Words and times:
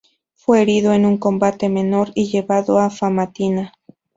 Fue 0.33 0.63
herido 0.63 0.93
en 0.93 1.05
un 1.05 1.19
combate 1.19 1.69
menor, 1.69 2.09
y 2.15 2.27
llevado 2.31 2.79
a 2.79 2.89
Famatina. 2.89 3.71